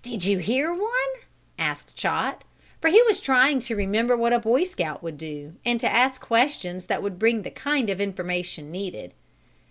"Did 0.00 0.24
you 0.24 0.38
hear 0.38 0.72
one?" 0.72 0.90
asked 1.58 1.94
Chot, 1.94 2.42
for 2.80 2.88
he 2.88 3.02
was 3.02 3.20
trying 3.20 3.60
to 3.60 3.76
remember 3.76 4.16
what 4.16 4.32
a 4.32 4.38
Boy 4.38 4.64
Scout 4.64 5.02
would 5.02 5.18
do, 5.18 5.56
and 5.62 5.78
to 5.80 5.92
ask 5.92 6.22
questions 6.22 6.86
that 6.86 7.02
would 7.02 7.18
bring 7.18 7.42
the 7.42 7.50
kind 7.50 7.90
of 7.90 8.00
information 8.00 8.70
needed. 8.70 9.12